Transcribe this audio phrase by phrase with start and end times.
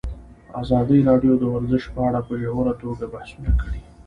[0.61, 3.81] ازادي راډیو د ورزش په اړه په ژوره توګه بحثونه کړي.